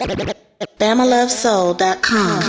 BamaLoveSoul.com. 0.00 2.42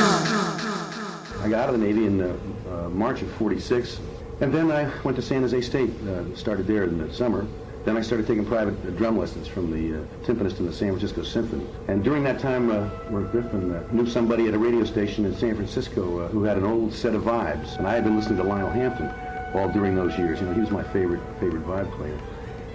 I 1.44 1.50
got 1.50 1.54
out 1.54 1.74
of 1.74 1.80
the 1.80 1.85
Navy 1.85 2.06
in 2.06 2.22
uh, 2.22 2.38
uh, 2.70 2.90
March 2.90 3.22
of 3.22 3.31
46, 3.34 4.00
and 4.39 4.54
then 4.54 4.71
I 4.71 4.89
went 5.04 5.18
to 5.18 5.21
San 5.21 5.42
Jose 5.42 5.60
State, 5.62 5.92
uh, 6.08 6.34
started 6.36 6.66
there 6.66 6.86
in 6.86 6.98
the 6.98 7.14
summer. 7.14 7.46
Then 7.84 7.98
I 7.98 8.02
started 8.02 8.28
taking 8.28 8.46
private 8.46 8.76
uh, 8.86 8.92
drum 8.92 9.18
lessons 9.18 9.48
from 9.48 9.72
the 9.72 10.02
uh, 10.02 10.06
timpanist 10.24 10.60
in 10.60 10.68
the 10.68 10.72
San 10.72 10.90
Francisco 10.90 11.24
Symphony. 11.24 11.66
And 11.88 12.04
during 12.04 12.24
that 12.24 12.40
time, 12.40 12.70
uh, 12.70 12.88
Robert 13.10 13.32
Griffin 13.32 13.73
uh, 13.73 13.83
knew 13.91 14.05
somebody 14.05 14.47
at 14.47 14.54
a 14.54 14.59
radio 14.59 14.86
station 14.86 15.25
in 15.25 15.36
San 15.36 15.55
Francisco 15.55 16.20
uh, 16.20 16.27
who 16.29 16.43
had 16.43 16.57
an 16.57 16.63
old 16.63 16.93
set 16.93 17.15
of 17.15 17.23
vibes. 17.23 17.77
And 17.77 17.88
I 17.88 17.95
had 17.95 18.04
been 18.04 18.15
listening 18.15 18.38
to 18.38 18.43
Lionel 18.43 18.70
Hampton 18.70 19.11
all 19.55 19.68
during 19.68 19.95
those 19.95 20.15
years. 20.18 20.39
You 20.39 20.45
know, 20.45 20.54
he 20.54 20.61
was 20.61 20.70
my 20.71 20.83
favorite 20.83 21.21
favorite 21.39 21.65
vibe 21.65 21.91
player. 21.97 22.20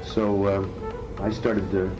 So 0.05 0.45
uh, 0.45 1.23
I 1.23 1.31
started 1.31 1.71
to, 1.71 1.91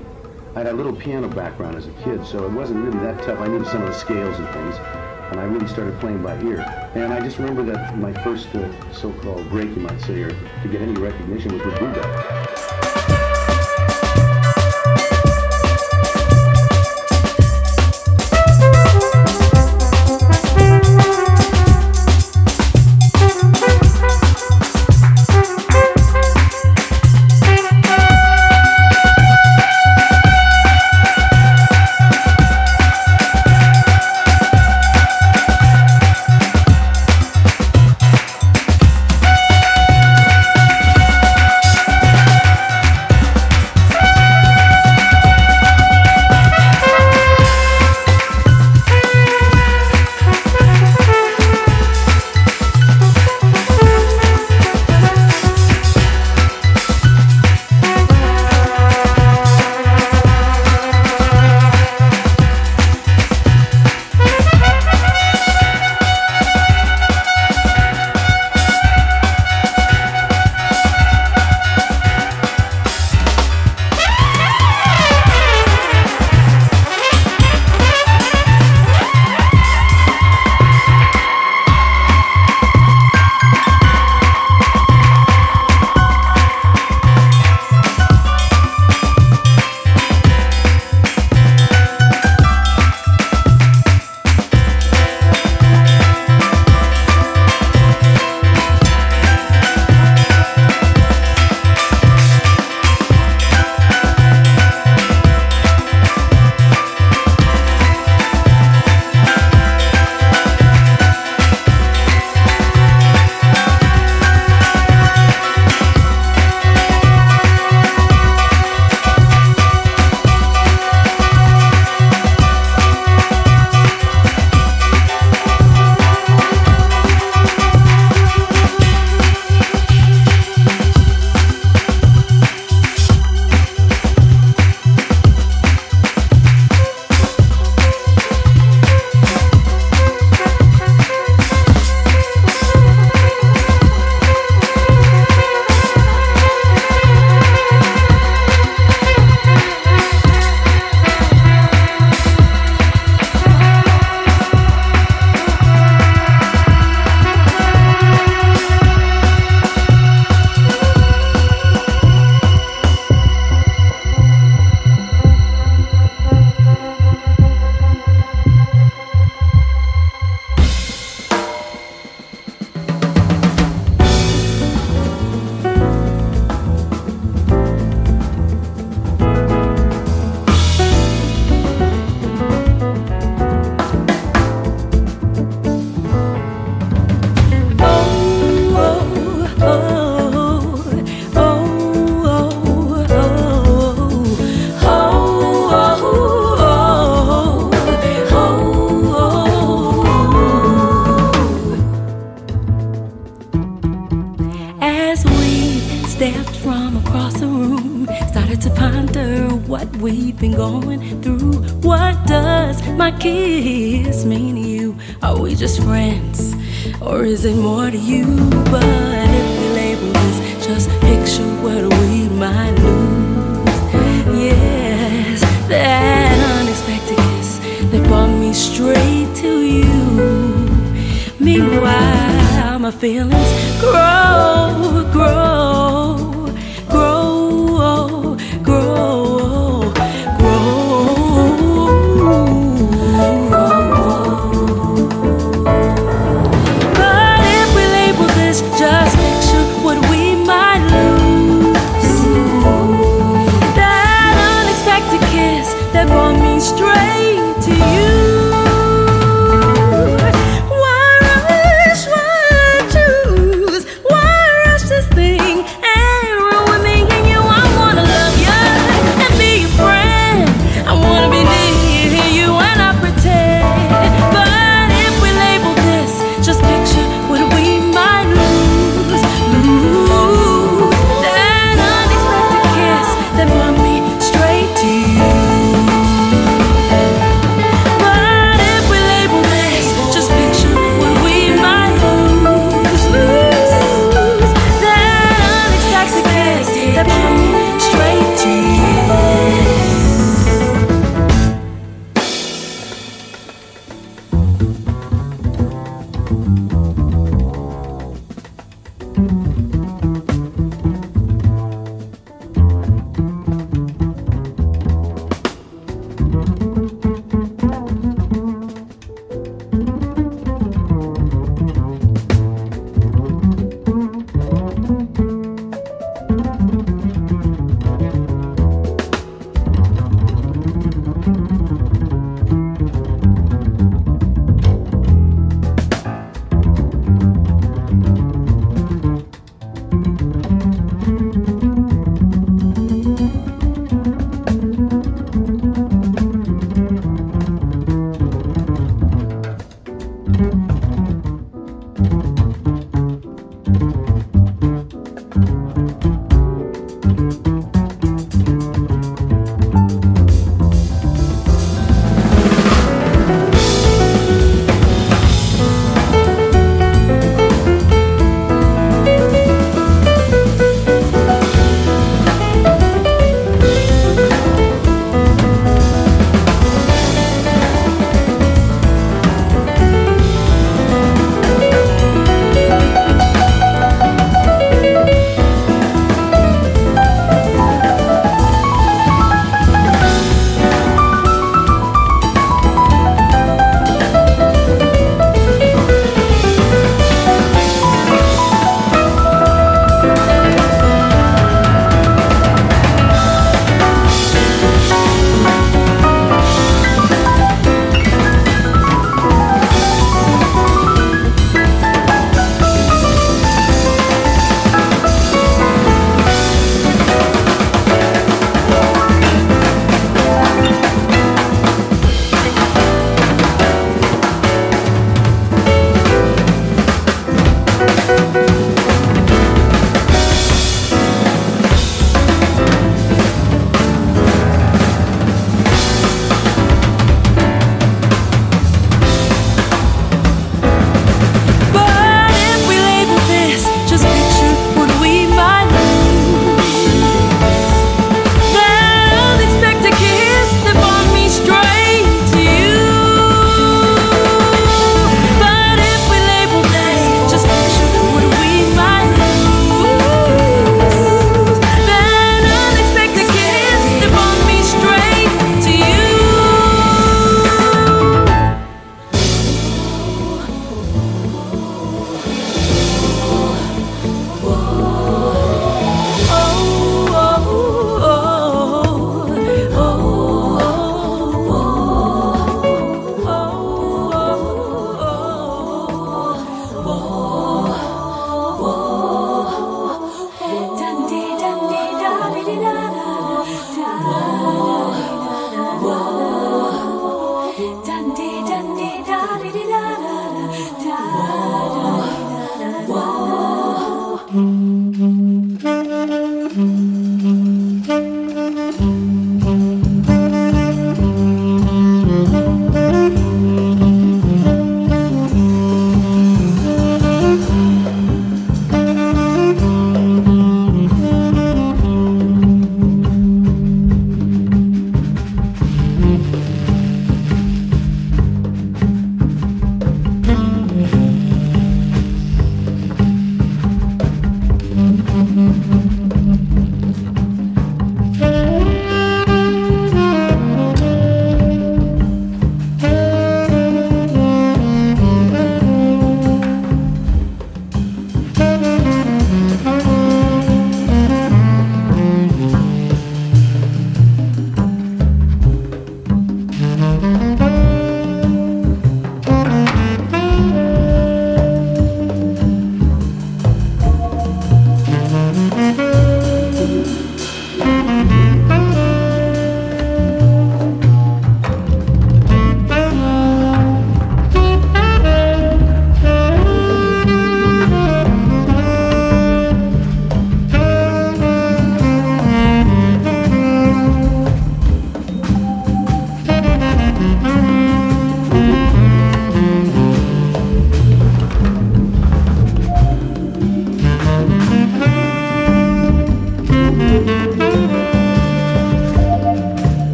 I 0.57 0.61
had 0.61 0.69
a 0.69 0.73
little 0.73 0.95
piano 0.95 1.29
background 1.29 1.77
as 1.77 1.87
a 1.87 1.91
kid, 2.03 2.25
so 2.25 2.47
it 2.47 2.51
wasn't 2.51 2.83
really 2.83 2.99
that 3.01 3.23
tough. 3.23 3.39
I 3.41 3.47
knew 3.47 3.63
some 3.67 3.83
of 3.83 3.89
the 3.89 3.93
scales 3.93 4.39
and 4.39 4.49
things, 4.49 4.77
and 5.31 5.39
I 5.39 5.45
really 5.45 5.69
started 5.69 6.01
playing 6.01 6.23
by 6.23 6.41
ear. 6.41 6.61
And 6.95 7.13
I 7.13 7.21
just 7.21 7.37
remember 7.37 7.63
that 7.65 7.99
my 7.99 8.11
first 8.25 8.49
uh, 8.55 8.91
so-called 8.91 9.51
break, 9.51 9.69
you 9.69 9.83
might 9.83 10.01
say, 10.01 10.23
or 10.23 10.31
to 10.31 10.69
get 10.71 10.81
any 10.81 10.95
recognition 10.95 11.53
was 11.53 11.63
with 11.63 11.79
Buddha. 11.79 13.06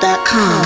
BamaLoveSoul.com. 0.00 0.57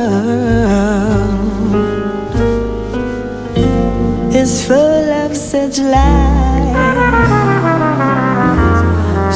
is 4.34 4.66
full 4.66 5.10
of 5.24 5.36
such 5.36 5.80
lies? 5.80 6.72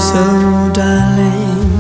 So, 0.08 0.24
darling, 0.74 1.72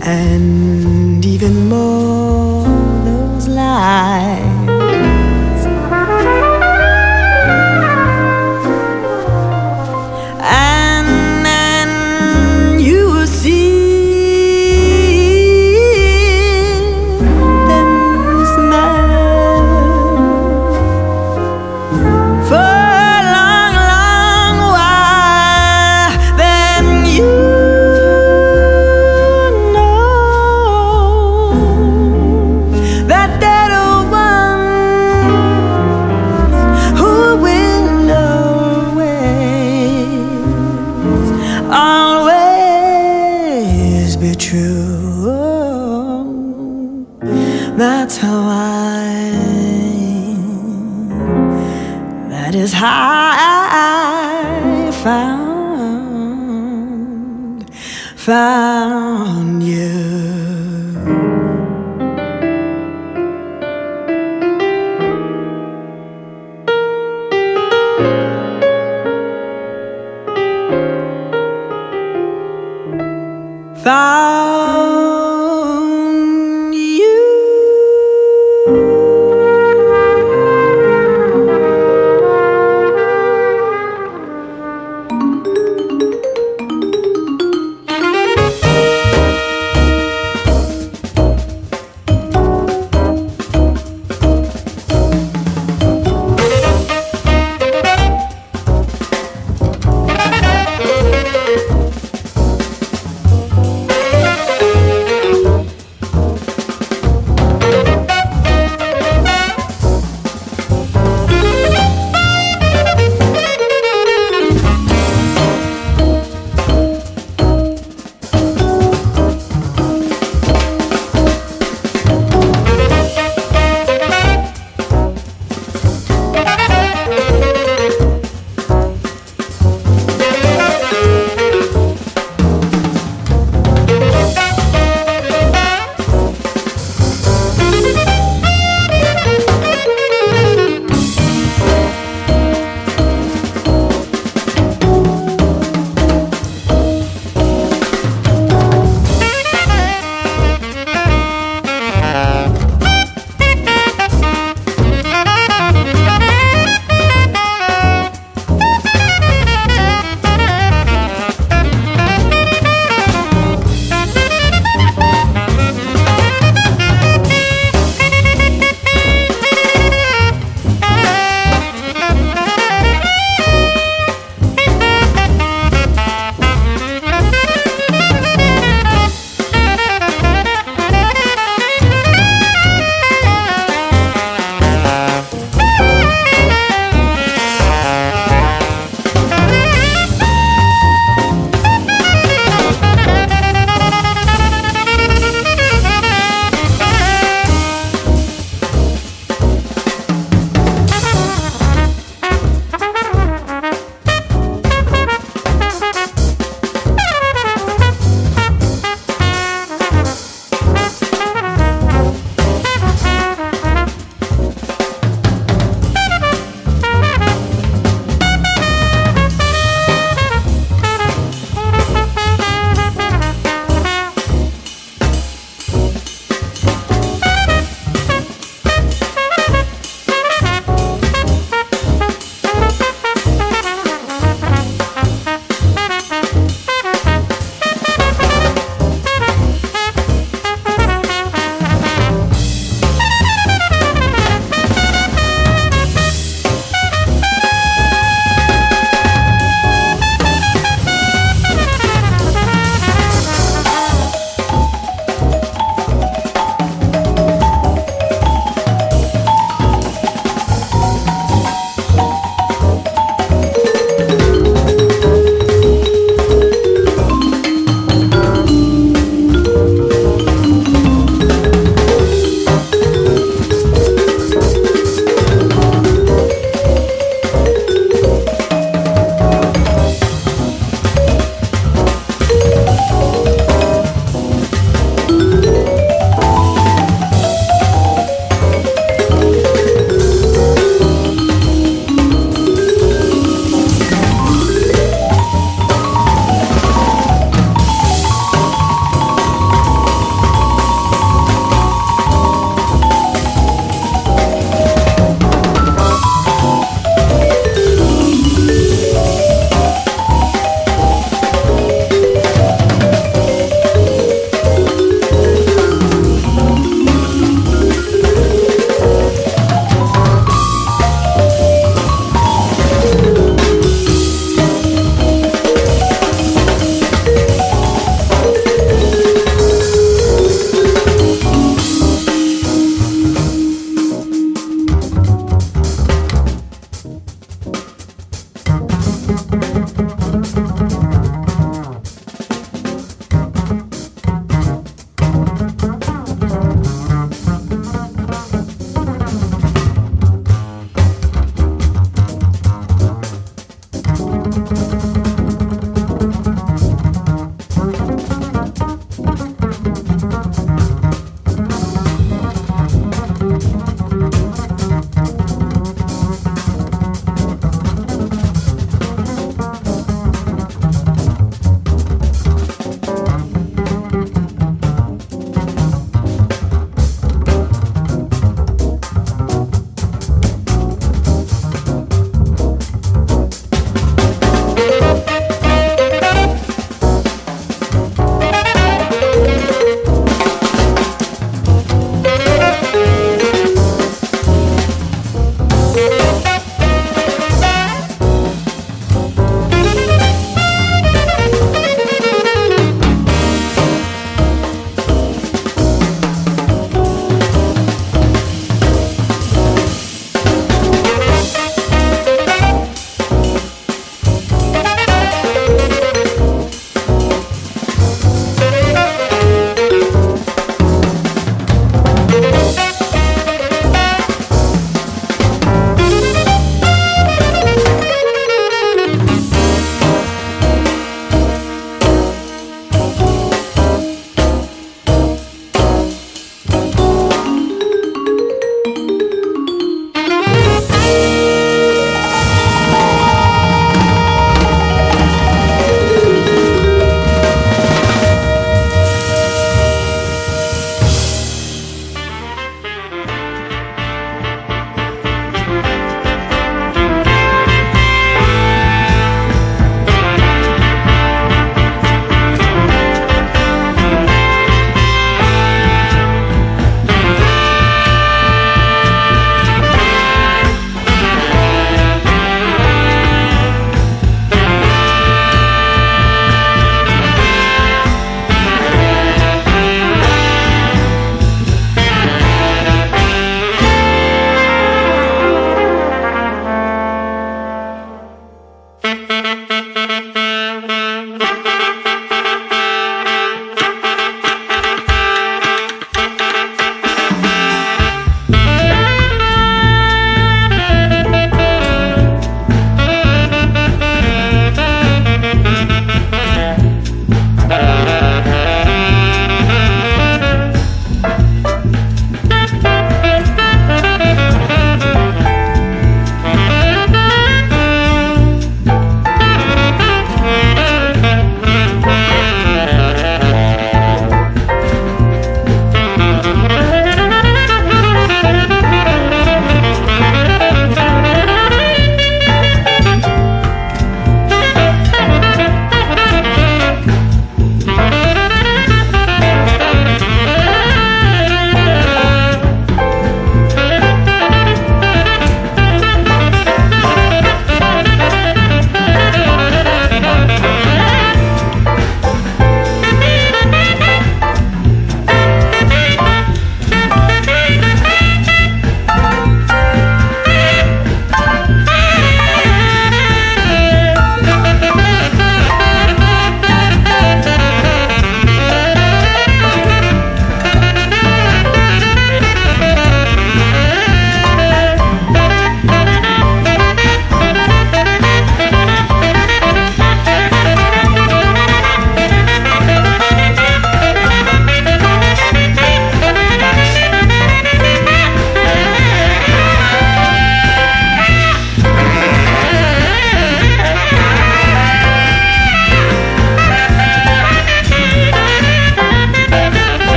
and 0.00 0.65